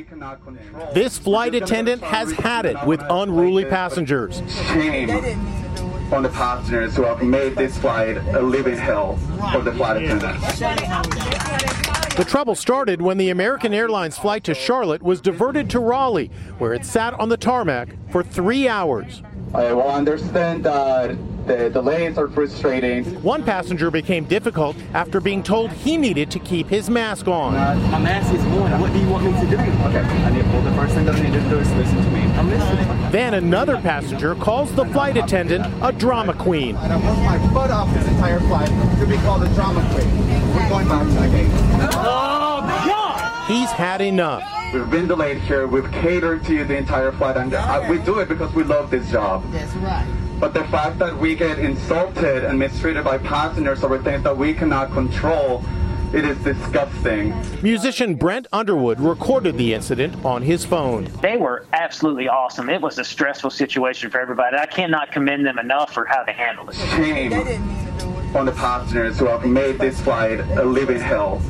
This 0.93 1.17
flight 1.17 1.55
attendant 1.55 2.03
has 2.03 2.33
had 2.33 2.65
it 2.65 2.75
with 2.85 3.01
unruly 3.09 3.63
passengers. 3.63 4.41
Shame 4.49 5.64
on 6.11 6.23
the 6.23 6.29
passengers 6.29 6.95
who 6.95 7.03
have 7.03 7.21
made 7.21 7.55
this 7.55 7.77
flight 7.77 8.17
a 8.17 8.41
living 8.41 8.77
hell 8.77 9.17
for 9.51 9.61
the 9.61 9.73
flight 9.73 10.03
attendants. 10.03 10.59
The 12.15 12.25
trouble 12.25 12.55
started 12.55 13.01
when 13.01 13.17
the 13.17 13.29
American 13.29 13.73
Airlines 13.73 14.17
flight 14.17 14.43
to 14.45 14.53
Charlotte 14.53 15.01
was 15.01 15.19
diverted 15.19 15.69
to 15.71 15.79
Raleigh, 15.79 16.31
where 16.59 16.73
it 16.73 16.85
sat 16.85 17.13
on 17.15 17.29
the 17.29 17.37
tarmac 17.37 17.89
for 18.09 18.23
three 18.23 18.67
hours. 18.67 19.21
I 19.53 19.73
will 19.73 19.89
understand 19.89 20.63
that 20.63 21.17
the 21.45 21.69
delays 21.69 22.17
are 22.17 22.27
frustrating. 22.27 23.05
One 23.21 23.43
passenger 23.43 23.91
became 23.91 24.25
difficult 24.25 24.75
after 24.93 25.21
being 25.21 25.43
told 25.43 25.71
he 25.71 25.97
needed 25.97 26.31
to 26.31 26.39
keep 26.39 26.67
his 26.67 26.89
mask 26.89 27.27
on. 27.27 27.53
my 27.53 27.99
mask 27.99 28.33
is 28.33 28.43
on. 28.45 28.81
What 28.81 28.91
do 28.91 28.99
you 28.99 29.09
want 29.09 29.25
me 29.25 29.31
to 29.31 29.47
do? 29.47 29.55
Okay, 29.55 29.99
I 29.99 30.29
need 30.31 30.45
well, 30.45 30.61
the 30.61 30.71
first 30.71 30.95
thing 30.95 31.05
that 31.05 31.15
I 31.15 31.21
need 31.21 31.33
to 31.33 31.49
do 31.49 31.59
is 31.59 31.71
listen 31.73 31.97
to 31.97 32.11
me. 32.11 32.21
I'm 32.21 32.49
listening. 32.49 33.11
Then 33.11 33.33
another 33.33 33.77
passenger 33.77 34.35
calls 34.35 34.73
the 34.73 34.85
flight 34.85 35.17
attendant 35.17 35.65
a 35.81 35.91
drama 35.91 36.33
queen. 36.33 36.75
And 36.77 36.93
I 36.93 36.97
worked 36.97 37.19
my 37.19 37.53
butt 37.53 37.71
off 37.71 37.93
this 37.93 38.07
entire 38.07 38.39
flight 38.41 38.69
to 38.99 39.05
be 39.05 39.17
called 39.17 39.43
a 39.43 39.53
drama 39.53 39.87
queen. 39.93 40.09
We're 40.55 40.69
going 40.69 40.87
back 40.87 41.03
to 41.03 41.13
the 41.13 41.27
gate. 41.27 41.49
Oh, 41.93 42.61
God! 42.85 43.47
He's 43.47 43.69
had 43.71 44.01
enough. 44.01 44.43
We've 44.73 44.89
been 44.89 45.07
delayed 45.07 45.37
here. 45.39 45.67
We've 45.67 45.89
catered 45.91 46.43
to 46.45 46.53
you 46.53 46.65
the 46.65 46.75
entire 46.77 47.11
flight, 47.11 47.37
and 47.37 47.53
uh, 47.53 47.85
we 47.89 47.99
do 47.99 48.19
it 48.19 48.27
because 48.27 48.53
we 48.53 48.63
love 48.63 48.89
this 48.89 49.09
job. 49.11 49.43
That's 49.51 49.73
right. 49.75 50.24
But 50.39 50.53
the 50.53 50.65
fact 50.65 50.99
that 50.99 51.17
we 51.17 51.35
get 51.35 51.59
insulted 51.59 52.43
and 52.43 52.59
mistreated 52.59 53.03
by 53.03 53.17
passengers 53.17 53.83
over 53.83 54.01
things 54.01 54.23
that 54.23 54.35
we 54.35 54.53
cannot 54.53 54.91
control, 54.91 55.63
it 56.13 56.25
is 56.25 56.37
disgusting. 56.39 57.33
Musician 57.61 58.15
Brent 58.15 58.47
Underwood 58.51 58.99
recorded 58.99 59.57
the 59.57 59.73
incident 59.73 60.23
on 60.25 60.41
his 60.41 60.65
phone. 60.65 61.05
They 61.21 61.37
were 61.37 61.65
absolutely 61.73 62.27
awesome. 62.27 62.69
It 62.69 62.81
was 62.81 62.99
a 62.99 63.03
stressful 63.03 63.49
situation 63.49 64.11
for 64.11 64.19
everybody. 64.19 64.57
I 64.57 64.65
cannot 64.65 65.11
commend 65.11 65.45
them 65.45 65.57
enough 65.57 65.93
for 65.93 66.05
how 66.05 66.23
they 66.23 66.33
handled 66.33 66.69
it. 66.69 66.75
Shame 66.75 67.33
on 68.35 68.45
the 68.45 68.51
passengers 68.51 69.17
who 69.17 69.25
have 69.27 69.45
made 69.45 69.79
this 69.79 69.99
flight 70.01 70.41
a 70.41 70.65
living 70.65 70.99
hell. 70.99 71.41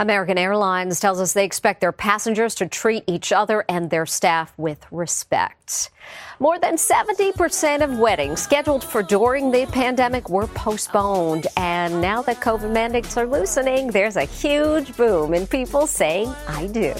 American 0.00 0.38
Airlines 0.38 0.98
tells 0.98 1.20
us 1.20 1.34
they 1.34 1.44
expect 1.44 1.82
their 1.82 1.92
passengers 1.92 2.54
to 2.54 2.66
treat 2.66 3.04
each 3.06 3.32
other 3.32 3.66
and 3.68 3.90
their 3.90 4.06
staff 4.06 4.50
with 4.56 4.86
respect. 4.90 5.90
More 6.38 6.58
than 6.58 6.76
70% 6.76 7.84
of 7.84 7.98
weddings 7.98 8.40
scheduled 8.40 8.82
for 8.82 9.02
during 9.02 9.50
the 9.50 9.66
pandemic 9.66 10.30
were 10.30 10.46
postponed. 10.46 11.48
And 11.58 12.00
now 12.00 12.22
that 12.22 12.40
COVID 12.40 12.72
mandates 12.72 13.18
are 13.18 13.26
loosening, 13.26 13.88
there's 13.88 14.16
a 14.16 14.24
huge 14.24 14.96
boom 14.96 15.34
in 15.34 15.46
people 15.46 15.86
saying, 15.86 16.34
I 16.48 16.68
do. 16.68 16.94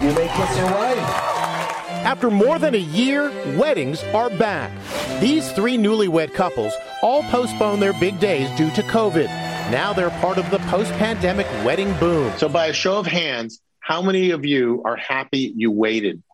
You 0.00 0.14
may 0.14 0.28
kiss 0.34 0.56
your 0.56 0.72
wife. 0.72 0.98
After 2.06 2.30
more 2.30 2.58
than 2.58 2.74
a 2.74 2.78
year, 2.78 3.30
weddings 3.58 4.02
are 4.14 4.30
back. 4.30 4.72
These 5.20 5.52
three 5.52 5.76
newlywed 5.76 6.32
couples 6.32 6.72
all 7.02 7.22
postponed 7.24 7.82
their 7.82 7.92
big 7.92 8.18
days 8.18 8.48
due 8.56 8.70
to 8.70 8.82
COVID. 8.84 9.49
Now 9.70 9.92
they're 9.92 10.10
part 10.10 10.36
of 10.36 10.50
the 10.50 10.58
post 10.58 10.90
pandemic 10.94 11.46
wedding 11.64 11.92
boom. 12.00 12.36
So, 12.38 12.48
by 12.48 12.66
a 12.66 12.72
show 12.72 12.98
of 12.98 13.06
hands, 13.06 13.60
how 13.78 14.02
many 14.02 14.32
of 14.32 14.44
you 14.44 14.82
are 14.84 14.96
happy 14.96 15.52
you 15.54 15.70
waited? 15.70 16.24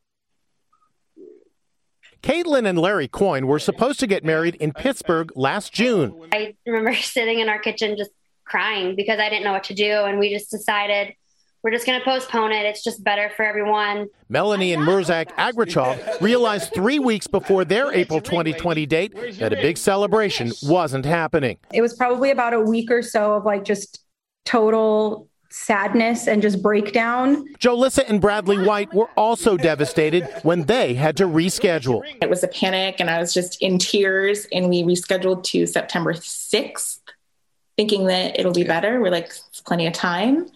Caitlin 2.23 2.67
and 2.67 2.79
Larry 2.79 3.09
Coyne 3.09 3.47
were 3.47 3.59
supposed 3.59 4.01
to 4.01 4.07
get 4.07 4.25
married 4.25 4.55
in 4.55 4.73
Pittsburgh 4.73 5.31
last 5.37 5.75
June. 5.75 6.19
I 6.33 6.55
remember 6.67 6.95
sitting 7.01 7.41
in 7.41 7.51
our 7.51 7.59
kitchen 7.59 7.99
just 7.99 8.11
crying 8.47 8.97
because 8.97 9.21
I 9.21 9.29
didn't 9.29 9.45
know 9.45 9.53
what 9.53 9.65
to 9.65 9.75
do. 9.75 9.91
And 9.91 10.19
we 10.19 10.33
just 10.33 10.51
decided 10.51 11.13
we're 11.67 11.73
just 11.73 11.85
going 11.85 11.99
to 11.99 12.05
postpone 12.05 12.53
it. 12.53 12.65
It's 12.65 12.85
just 12.85 13.03
better 13.03 13.29
for 13.35 13.45
everyone. 13.45 14.09
Melanie 14.29 14.73
and 14.73 14.85
Murzak 14.85 15.33
Agrachov 15.33 16.21
realized 16.21 16.73
three 16.73 17.01
weeks 17.01 17.27
before 17.27 17.65
their 17.65 17.93
April 17.93 18.21
2020 18.21 18.87
date 18.87 19.13
that 19.41 19.53
a 19.53 19.57
big 19.57 19.77
celebration 19.77 20.53
wasn't 20.63 21.05
happening. 21.05 21.59
It 21.75 21.83
was 21.83 21.93
probably 21.95 22.31
about 22.31 22.55
a 22.55 22.61
week 22.61 22.89
or 22.89 23.03
so 23.03 23.35
of 23.35 23.45
like 23.45 23.65
just 23.65 23.99
total 24.45 25.29
sadness 25.51 26.29
and 26.29 26.41
just 26.41 26.63
breakdown. 26.63 27.53
Jolissa 27.55 28.09
and 28.09 28.21
Bradley 28.21 28.65
White 28.65 28.95
were 28.95 29.11
also 29.17 29.57
devastated 29.57 30.23
when 30.45 30.67
they 30.67 30.95
had 30.95 31.17
to 31.17 31.25
reschedule. 31.25 32.03
It 32.23 32.31
was 32.31 32.45
a 32.45 32.49
panic, 32.49 33.01
and 33.01 33.11
I 33.11 33.19
was 33.19 33.35
just 33.35 33.61
in 33.61 33.81
tears. 33.81 34.47
And 34.53 34.69
we 34.69 34.85
rescheduled 34.85 35.43
to 35.47 35.67
September 35.67 36.13
6th, 36.13 37.01
thinking 37.77 38.07
that 38.07 38.39
it'll 38.39 38.53
be 38.53 38.63
better. 38.63 39.01
We're 39.01 39.11
like, 39.11 39.33
it's 39.49 39.63
plenty 39.63 39.89
of 39.89 39.95
time. 39.95 40.47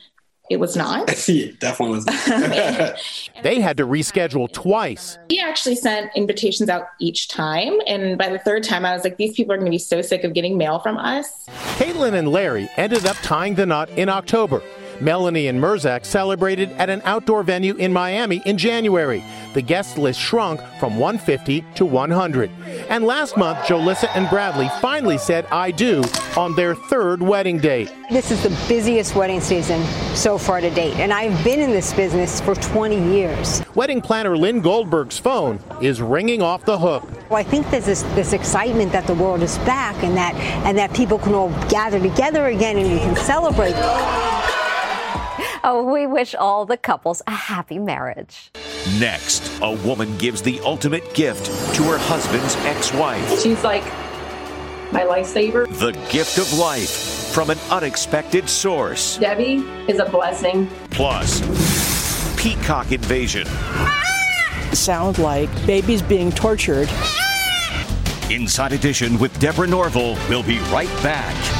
It 0.51 0.59
was 0.59 0.77
not. 0.77 1.29
yeah, 1.29 1.53
definitely 1.61 1.95
was. 1.97 2.07
Not. 2.07 2.99
they 3.43 3.61
had 3.61 3.77
to 3.77 3.87
reschedule 3.87 4.53
twice. 4.53 5.17
He 5.29 5.39
actually 5.39 5.77
sent 5.77 6.11
invitations 6.17 6.69
out 6.69 6.89
each 6.99 7.29
time. 7.29 7.79
And 7.87 8.19
by 8.19 8.29
the 8.29 8.41
third 8.41 8.65
time, 8.65 8.85
I 8.85 8.93
was 8.93 9.05
like, 9.05 9.17
these 9.17 9.35
people 9.35 9.53
are 9.55 9.57
going 9.57 9.67
to 9.67 9.71
be 9.71 9.79
so 9.79 10.03
sick 10.03 10.25
of 10.25 10.35
getting 10.35 10.59
mail 10.59 10.81
from 10.81 10.99
us. 10.99 11.47
Caitlin 11.79 12.15
and 12.15 12.29
Larry 12.29 12.69
ended 12.77 13.07
up 13.07 13.17
tying 13.23 13.55
the 13.55 13.65
knot 13.65 13.89
in 13.91 14.09
October. 14.09 14.61
Melanie 15.01 15.47
and 15.47 15.59
Merzak 15.59 16.05
celebrated 16.05 16.71
at 16.73 16.91
an 16.91 17.01
outdoor 17.05 17.43
venue 17.43 17.75
in 17.77 17.93
Miami 17.93 18.43
in 18.45 18.59
January. 18.59 19.25
The 19.53 19.63
guest 19.63 19.99
list 19.99 20.21
shrunk 20.21 20.61
from 20.79 20.97
150 20.97 21.65
to 21.75 21.85
100. 21.85 22.51
And 22.89 23.05
last 23.05 23.37
month, 23.37 23.59
Jolissa 23.61 24.09
and 24.15 24.31
Bradley 24.31 24.69
finally 24.81 25.19
said 25.19 25.45
I 25.47 25.73
do 25.73 26.05
on 26.37 26.55
their 26.55 26.77
third 26.77 27.21
wedding 27.21 27.59
date. 27.59 27.93
This 28.11 28.31
is 28.31 28.45
the 28.45 28.51
busiest 28.69 29.17
wedding 29.17 29.41
season 29.41 29.85
so 30.15 30.39
far 30.39 30.61
to 30.61 30.71
date, 30.71 30.95
and 30.95 31.13
I've 31.13 31.45
been 31.45 31.59
in 31.59 31.71
this 31.71 31.93
business 31.93 32.41
for 32.41 32.55
20 32.55 33.13
years. 33.13 33.63
Wedding 33.75 34.01
planner 34.01 34.37
Lynn 34.37 34.61
Goldberg's 34.61 35.19
phone 35.19 35.59
is 35.81 36.01
ringing 36.01 36.43
off 36.43 36.65
the 36.65 36.79
hook. 36.79 37.03
Well, 37.29 37.39
I 37.39 37.43
think 37.43 37.69
there's 37.71 37.87
this, 37.87 38.03
this 38.15 38.33
excitement 38.33 38.93
that 38.93 39.07
the 39.09 39.15
world 39.15 39.43
is 39.43 39.59
back 39.59 40.01
and 40.05 40.17
that 40.17 40.35
and 40.65 40.79
that 40.79 40.95
people 40.95 41.19
can 41.19 41.35
all 41.35 41.51
gather 41.69 41.99
together 41.99 42.47
again 42.47 42.79
and 42.79 42.91
we 42.93 42.99
can 42.99 43.17
celebrate. 43.17 43.75
Oh, 45.63 45.91
we 45.93 46.07
wish 46.07 46.35
all 46.35 46.65
the 46.65 46.77
couples 46.77 47.21
a 47.27 47.33
happy 47.33 47.79
marriage. 47.79 48.51
Next, 48.99 49.51
a 49.63 49.73
woman 49.87 50.17
gives 50.17 50.41
the 50.41 50.59
ultimate 50.61 51.15
gift 51.15 51.47
to 51.75 51.83
her 51.85 51.99
husband's 51.99 52.57
ex 52.65 52.93
wife. 52.95 53.41
She's 53.41 53.63
like 53.63 53.85
my 54.93 55.03
lifesaver. 55.03 55.69
The 55.79 55.93
gift 56.11 56.39
of 56.39 56.53
life 56.59 56.91
from 57.33 57.51
an 57.51 57.59
unexpected 57.71 58.49
source. 58.49 59.19
Debbie 59.19 59.57
is 59.87 59.99
a 59.99 60.07
blessing. 60.07 60.69
Plus, 60.91 61.41
peacock 62.41 62.91
invasion. 62.93 63.47
Sound 64.73 65.19
like 65.19 65.51
babies 65.67 66.01
being 66.01 66.33
tortured. 66.33 66.89
Inside 68.31 68.73
Edition 68.73 69.19
with 69.19 69.39
Deborah 69.41 69.67
Norville. 69.67 70.17
We'll 70.29 70.43
be 70.43 70.59
right 70.71 70.89
back. 71.03 71.60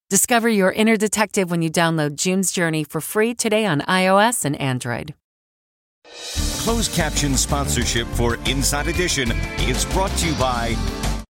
Discover 0.11 0.49
your 0.49 0.73
inner 0.73 0.97
detective 0.97 1.49
when 1.49 1.61
you 1.61 1.71
download 1.71 2.15
June's 2.15 2.51
Journey 2.51 2.83
for 2.83 2.99
free 2.99 3.33
today 3.33 3.65
on 3.65 3.79
iOS 3.87 4.43
and 4.43 4.59
Android. 4.59 5.13
Closed 6.03 6.91
caption 6.91 7.37
sponsorship 7.37 8.05
for 8.07 8.35
Inside 8.45 8.89
Edition 8.89 9.31
is 9.59 9.85
brought 9.85 10.11
to 10.17 10.27
you 10.27 10.33
by. 10.33 10.75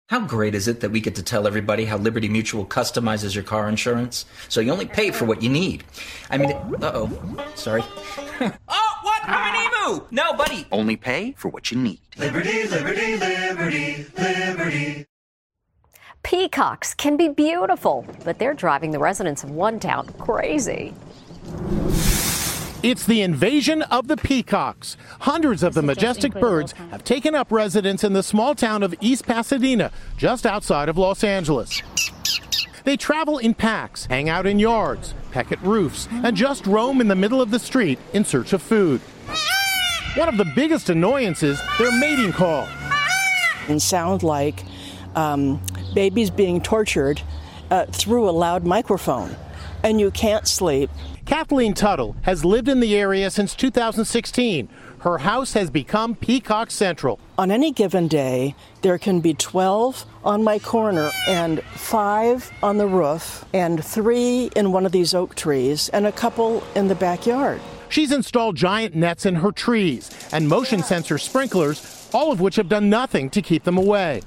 How 0.08 0.22
great 0.22 0.56
is 0.56 0.70
it 0.70 0.80
that 0.80 0.92
we 0.92 1.02
get 1.02 1.14
to 1.16 1.24
tell 1.24 1.46
everybody 1.46 1.84
how 1.84 1.98
Liberty 1.98 2.30
Mutual 2.30 2.66
customizes 2.66 3.36
your 3.36 3.44
car 3.44 3.68
insurance 3.68 4.24
so 4.48 4.62
you 4.62 4.72
only 4.72 4.86
pay 4.86 5.12
for 5.12 5.26
what 5.26 5.44
you 5.44 5.50
need? 5.50 5.84
I 6.30 6.38
mean, 6.38 6.52
uh 6.52 6.92
oh, 6.94 7.46
sorry. 7.56 7.84
oh, 8.40 8.94
what? 9.02 9.22
I'm 9.26 9.56
an 9.56 9.90
emu! 9.90 10.06
No, 10.10 10.32
buddy! 10.36 10.66
Only 10.72 10.96
pay 10.96 11.34
for 11.34 11.50
what 11.50 11.70
you 11.70 11.78
need. 11.78 12.00
Liberty, 12.18 12.64
liberty, 12.64 13.18
liberty, 13.18 14.06
liberty. 14.18 15.09
Peacocks 16.24 16.94
can 16.94 17.18
be 17.18 17.30
beautiful, 17.30 18.06
but 18.24 18.40
they're 18.40 18.54
driving 18.54 18.92
the 18.92 19.00
residents 19.00 19.44
of 19.44 19.52
one 19.52 19.80
town 19.80 20.08
crazy. 20.20 20.94
It's 22.82 23.06
the 23.06 23.22
invasion 23.22 23.82
of 23.84 24.08
the 24.08 24.16
peacocks. 24.16 24.96
Hundreds 25.22 25.64
of 25.64 25.74
the 25.74 25.82
majestic 25.82 26.34
birds 26.34 26.72
have 26.92 27.04
taken 27.04 27.36
up 27.36 27.52
residence 27.52 28.04
in 28.04 28.14
the 28.14 28.24
small 28.24 28.56
town 28.56 28.84
of 28.84 28.96
East 29.02 29.26
Pasadena, 29.26 29.92
just 30.18 30.46
outside 30.46 30.88
of 30.88 30.98
Los 30.98 31.24
Angeles. 31.24 31.82
They 32.86 32.96
travel 32.96 33.38
in 33.38 33.54
packs, 33.54 34.06
hang 34.06 34.30
out 34.30 34.48
in 34.48 34.60
yards, 34.60 35.14
peck 35.32 35.52
at 35.52 35.62
roofs, 35.62 36.08
and 36.12 36.38
just 36.38 36.66
roam 36.66 37.02
in 37.02 37.08
the 37.10 37.16
middle 37.16 37.42
of 37.42 37.52
the 37.52 37.60
street 37.60 38.00
in 38.14 38.24
search 38.24 38.54
of 38.54 38.62
food. 38.62 39.02
One 40.16 40.30
of 40.30 40.38
the 40.38 40.52
biggest 40.56 40.90
annoyances, 40.90 41.62
their 41.78 41.92
mating 42.00 42.32
call. 42.32 42.68
And 43.68 43.82
sound 43.82 44.24
like 44.24 44.64
um, 45.16 45.62
babies 45.94 46.30
being 46.30 46.62
tortured 46.62 47.22
uh, 47.72 47.86
through 47.86 48.30
a 48.30 48.32
loud 48.32 48.66
microphone. 48.66 49.36
And 49.84 50.00
you 50.00 50.12
can't 50.12 50.48
sleep. 50.48 50.90
Kathleen 51.26 51.74
Tuttle 51.74 52.16
has 52.24 52.44
lived 52.44 52.68
in 52.68 52.80
the 52.80 52.98
area 52.98 53.30
since 53.30 53.56
2016. 53.56 54.68
Her 55.02 55.20
house 55.20 55.54
has 55.54 55.70
become 55.70 56.16
Peacock 56.16 56.72
Central. 56.72 57.20
On 57.38 57.52
any 57.52 57.72
given 57.72 58.10
day, 58.10 58.56
there 58.82 58.98
can 58.98 59.22
be 59.22 59.34
12 59.34 60.06
on 60.26 60.44
my 60.44 60.60
corner, 60.60 61.12
and 61.28 61.64
five 61.64 62.52
on 62.62 62.78
the 62.78 62.88
roof, 62.88 63.46
and 63.54 63.84
three 63.84 64.50
in 64.56 64.74
one 64.74 64.86
of 64.86 64.92
these 64.92 65.14
oak 65.14 65.36
trees, 65.36 65.88
and 65.90 66.06
a 66.06 66.12
couple 66.12 66.64
in 66.76 66.90
the 66.90 66.96
backyard. 66.96 67.62
She's 67.88 68.12
installed 68.12 68.56
giant 68.56 68.94
nets 68.96 69.26
in 69.26 69.36
her 69.36 69.52
trees 69.52 70.12
and 70.32 70.48
motion 70.48 70.84
sensor 70.84 71.18
sprinklers, 71.18 72.10
all 72.14 72.32
of 72.32 72.42
which 72.42 72.56
have 72.58 72.70
done 72.70 72.90
nothing 72.90 73.30
to 73.32 73.42
keep 73.42 73.64
them 73.64 73.78
away. 73.78 74.22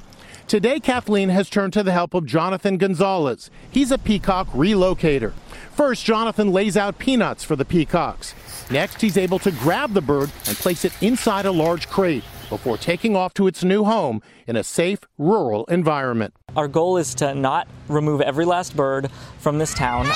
Today, 0.52 0.80
Kathleen 0.80 1.30
has 1.30 1.48
turned 1.48 1.72
to 1.72 1.82
the 1.82 1.92
help 1.92 2.12
of 2.12 2.26
Jonathan 2.26 2.76
Gonzalez. 2.76 3.50
He's 3.70 3.90
a 3.90 3.96
peacock 3.96 4.46
relocator. 4.48 5.32
First, 5.74 6.04
Jonathan 6.04 6.52
lays 6.52 6.76
out 6.76 6.98
peanuts 6.98 7.42
for 7.42 7.56
the 7.56 7.64
peacocks. 7.64 8.34
Next, 8.70 9.00
he's 9.00 9.16
able 9.16 9.38
to 9.38 9.50
grab 9.50 9.94
the 9.94 10.02
bird 10.02 10.30
and 10.46 10.54
place 10.58 10.84
it 10.84 10.92
inside 11.02 11.46
a 11.46 11.50
large 11.50 11.88
crate 11.88 12.22
before 12.50 12.76
taking 12.76 13.16
off 13.16 13.32
to 13.32 13.46
its 13.46 13.64
new 13.64 13.84
home 13.84 14.20
in 14.46 14.56
a 14.56 14.62
safe 14.62 14.98
rural 15.16 15.64
environment. 15.70 16.34
Our 16.54 16.68
goal 16.68 16.98
is 16.98 17.14
to 17.14 17.34
not 17.34 17.66
remove 17.88 18.20
every 18.20 18.44
last 18.44 18.76
bird 18.76 19.10
from 19.38 19.56
this 19.56 19.72
town. 19.72 20.06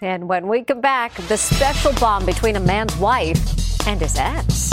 And 0.00 0.28
when 0.28 0.48
we 0.48 0.64
come 0.64 0.80
back, 0.80 1.14
the 1.28 1.36
special 1.36 1.92
bond 2.00 2.26
between 2.26 2.56
a 2.56 2.60
man's 2.60 2.96
wife 2.96 3.86
and 3.86 4.00
his 4.00 4.16
ex. 4.18 4.72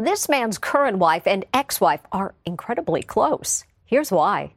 This 0.00 0.30
man's 0.30 0.56
current 0.56 0.96
wife 0.96 1.26
and 1.26 1.44
ex-wife 1.52 2.00
are 2.10 2.34
incredibly 2.46 3.02
close. 3.02 3.64
Here's 3.84 4.10
why. 4.10 4.54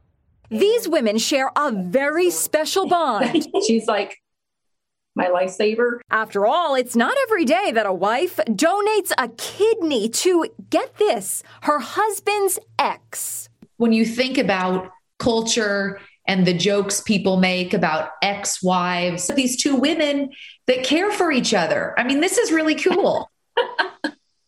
These 0.49 0.87
women 0.87 1.17
share 1.17 1.51
a 1.57 1.69
very 1.69 2.29
special 2.29 2.87
bond. 2.87 3.45
She's 3.67 3.85
like 3.85 4.21
my 5.17 5.25
lifesaver. 5.25 5.99
After 6.09 6.45
all, 6.45 6.75
it's 6.75 6.95
not 6.95 7.17
every 7.23 7.43
day 7.43 7.71
that 7.73 7.85
a 7.85 7.91
wife 7.91 8.37
donates 8.47 9.11
a 9.17 9.27
kidney 9.35 10.07
to, 10.07 10.45
get 10.69 10.95
this, 10.95 11.43
her 11.63 11.79
husband's 11.79 12.57
ex. 12.79 13.49
When 13.75 13.91
you 13.91 14.05
think 14.05 14.37
about 14.37 14.91
culture 15.19 15.99
and 16.25 16.47
the 16.47 16.53
jokes 16.53 17.01
people 17.01 17.35
make 17.35 17.73
about 17.73 18.11
ex 18.21 18.63
wives, 18.63 19.27
these 19.27 19.61
two 19.61 19.75
women 19.75 20.29
that 20.67 20.85
care 20.85 21.11
for 21.11 21.33
each 21.33 21.53
other. 21.53 21.93
I 21.97 22.05
mean, 22.05 22.21
this 22.21 22.37
is 22.37 22.53
really 22.53 22.75
cool. 22.75 23.29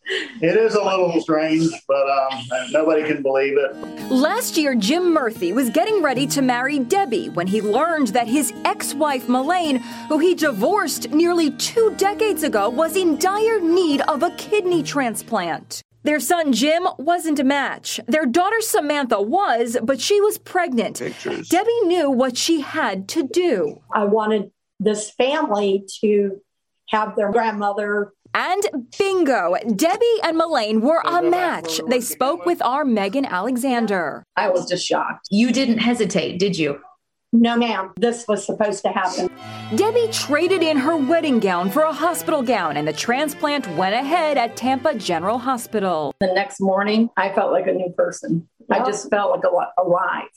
It 0.08 0.56
is 0.56 0.74
a 0.74 0.82
little 0.82 1.20
strange, 1.20 1.70
but 1.88 2.08
um, 2.08 2.44
nobody 2.70 3.02
can 3.04 3.22
believe 3.22 3.58
it. 3.58 3.74
Last 4.10 4.56
year, 4.56 4.74
Jim 4.74 5.12
Murphy 5.12 5.52
was 5.52 5.70
getting 5.70 6.02
ready 6.02 6.26
to 6.28 6.42
marry 6.42 6.78
Debbie 6.78 7.28
when 7.30 7.46
he 7.46 7.60
learned 7.60 8.08
that 8.08 8.28
his 8.28 8.52
ex 8.64 8.94
wife, 8.94 9.28
Melaine, 9.28 9.76
who 10.08 10.18
he 10.18 10.34
divorced 10.34 11.10
nearly 11.10 11.50
two 11.52 11.92
decades 11.96 12.44
ago, 12.44 12.68
was 12.68 12.96
in 12.96 13.18
dire 13.18 13.60
need 13.60 14.00
of 14.02 14.22
a 14.22 14.30
kidney 14.32 14.82
transplant. 14.82 15.82
Their 16.04 16.20
son 16.20 16.52
Jim 16.52 16.86
wasn't 16.98 17.40
a 17.40 17.44
match. 17.44 17.98
Their 18.06 18.26
daughter 18.26 18.60
Samantha 18.60 19.20
was, 19.20 19.76
but 19.82 20.00
she 20.00 20.20
was 20.20 20.38
pregnant. 20.38 21.00
Pictures. 21.00 21.48
Debbie 21.48 21.80
knew 21.82 22.08
what 22.08 22.36
she 22.36 22.60
had 22.60 23.08
to 23.08 23.24
do. 23.24 23.82
I 23.92 24.04
wanted 24.04 24.52
this 24.78 25.10
family 25.10 25.84
to 26.00 26.40
have 26.90 27.16
their 27.16 27.32
grandmother 27.32 28.12
And 28.38 28.90
bingo, 28.98 29.56
Debbie 29.76 30.20
and 30.22 30.36
Melaine 30.36 30.82
were 30.82 31.00
a 31.06 31.22
match. 31.22 31.80
They 31.88 32.02
spoke 32.02 32.44
with 32.44 32.60
our 32.60 32.84
Megan 32.84 33.24
Alexander. 33.24 34.22
I 34.36 34.50
was 34.50 34.68
just 34.68 34.86
shocked. 34.86 35.28
You 35.30 35.50
didn't 35.52 35.78
hesitate, 35.78 36.38
did 36.38 36.58
you? 36.58 36.78
No, 37.32 37.56
ma'am. 37.56 37.94
This 37.96 38.28
was 38.28 38.44
supposed 38.44 38.82
to 38.84 38.90
happen. 38.92 39.30
Debbie 39.74 40.08
traded 40.12 40.62
in 40.62 40.76
her 40.76 40.98
wedding 40.98 41.40
gown 41.40 41.70
for 41.70 41.80
a 41.82 41.92
hospital 41.94 42.42
gown, 42.42 42.76
and 42.76 42.86
the 42.86 42.92
transplant 42.92 43.66
went 43.74 43.94
ahead 43.94 44.36
at 44.36 44.54
Tampa 44.54 44.94
General 44.94 45.38
Hospital. 45.38 46.12
The 46.20 46.34
next 46.34 46.60
morning, 46.60 47.08
I 47.16 47.32
felt 47.32 47.52
like 47.52 47.66
a 47.66 47.72
new 47.72 47.90
person. 47.96 48.46
I 48.70 48.80
just 48.80 49.08
felt 49.08 49.30
like 49.30 49.44
a- 49.44 49.80
alive. 49.82 50.28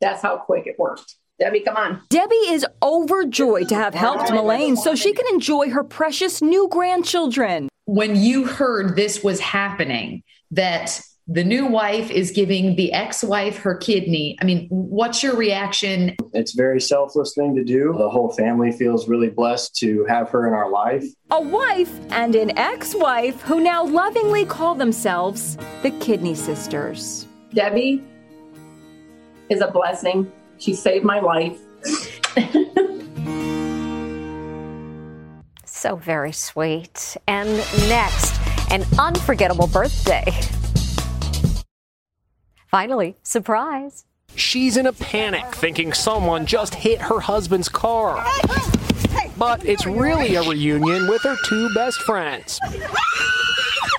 That's 0.00 0.22
how 0.22 0.38
quick 0.38 0.66
it 0.66 0.76
worked. 0.78 1.16
Debbie, 1.42 1.58
come 1.58 1.76
on. 1.76 2.00
Debbie 2.08 2.34
is 2.50 2.64
overjoyed 2.84 3.68
to 3.68 3.74
have 3.74 3.94
helped 3.94 4.30
Melaine 4.30 4.76
so 4.76 4.94
she 4.94 5.12
can 5.12 5.26
enjoy 5.34 5.70
her 5.70 5.82
precious 5.82 6.40
new 6.40 6.68
grandchildren. 6.68 7.68
When 7.86 8.14
you 8.14 8.44
heard 8.46 8.94
this 8.94 9.24
was 9.24 9.40
happening, 9.40 10.22
that 10.52 11.00
the 11.26 11.42
new 11.42 11.66
wife 11.66 12.12
is 12.12 12.30
giving 12.30 12.76
the 12.76 12.92
ex-wife 12.92 13.58
her 13.58 13.74
kidney. 13.74 14.38
I 14.40 14.44
mean, 14.44 14.68
what's 14.70 15.20
your 15.20 15.34
reaction? 15.34 16.14
It's 16.32 16.54
a 16.54 16.56
very 16.56 16.80
selfless 16.80 17.34
thing 17.34 17.56
to 17.56 17.64
do. 17.64 17.92
The 17.98 18.08
whole 18.08 18.32
family 18.34 18.70
feels 18.70 19.08
really 19.08 19.30
blessed 19.30 19.74
to 19.78 20.04
have 20.04 20.30
her 20.30 20.46
in 20.46 20.54
our 20.54 20.70
life. 20.70 21.04
A 21.32 21.40
wife 21.40 21.92
and 22.10 22.36
an 22.36 22.56
ex 22.56 22.94
wife 22.94 23.40
who 23.40 23.58
now 23.58 23.84
lovingly 23.84 24.44
call 24.44 24.76
themselves 24.76 25.58
the 25.82 25.90
Kidney 25.98 26.36
Sisters. 26.36 27.26
Debbie 27.52 28.00
is 29.48 29.60
a 29.60 29.72
blessing. 29.72 30.30
She 30.62 30.74
saved 30.74 31.04
my 31.04 31.18
life. 31.18 31.58
So 35.82 35.96
very 35.96 36.30
sweet. 36.30 37.16
And 37.26 37.56
next, 37.88 38.40
an 38.70 38.84
unforgettable 39.00 39.66
birthday. 39.66 40.24
Finally, 42.68 43.16
surprise. 43.24 44.04
She's 44.36 44.76
in 44.76 44.86
a 44.86 44.92
panic, 44.92 45.44
thinking 45.52 45.92
someone 45.92 46.46
just 46.46 46.76
hit 46.76 47.00
her 47.00 47.18
husband's 47.18 47.68
car. 47.68 48.24
But 49.36 49.66
it's 49.66 49.84
really 49.84 50.36
a 50.36 50.42
reunion 50.42 51.08
with 51.08 51.22
her 51.22 51.34
two 51.46 51.68
best 51.74 52.00
friends. 52.02 52.60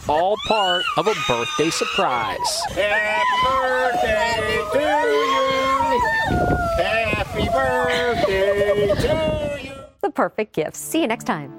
All 0.08 0.38
part 0.48 0.86
of 0.96 1.08
a 1.08 1.16
birthday 1.28 1.70
surprise. 1.70 2.62
Happy 2.70 3.46
birthday 3.46 4.62
to 4.72 4.80
you. 4.80 5.43
Birthday 7.64 8.88
to 8.96 9.60
you. 9.64 9.72
The 10.02 10.10
perfect 10.10 10.54
gift. 10.54 10.76
See 10.76 11.02
you 11.02 11.08
next 11.08 11.26
time. 11.26 11.52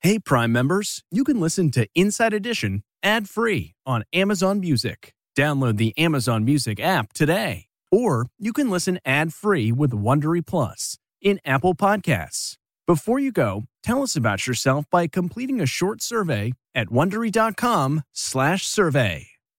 Hey, 0.00 0.18
Prime 0.18 0.50
members, 0.50 1.04
you 1.12 1.22
can 1.22 1.38
listen 1.38 1.70
to 1.72 1.86
Inside 1.94 2.32
Edition 2.34 2.82
ad 3.04 3.28
free 3.28 3.74
on 3.86 4.02
Amazon 4.12 4.58
Music. 4.60 5.12
Download 5.38 5.76
the 5.76 5.96
Amazon 5.96 6.44
Music 6.44 6.80
app 6.80 7.12
today. 7.12 7.66
Or 7.90 8.26
you 8.38 8.52
can 8.52 8.68
listen 8.68 8.98
ad 9.04 9.32
free 9.32 9.70
with 9.70 9.92
Wondery 9.92 10.44
Plus 10.44 10.98
in 11.20 11.38
Apple 11.44 11.74
Podcasts. 11.74 12.56
Before 12.86 13.18
you 13.20 13.30
go, 13.30 13.64
tell 13.82 14.02
us 14.02 14.16
about 14.16 14.46
yourself 14.46 14.86
by 14.90 15.06
completing 15.06 15.60
a 15.60 15.66
short 15.66 16.02
survey 16.02 16.52
at 16.74 16.88
wondery.com/survey. 16.88 19.26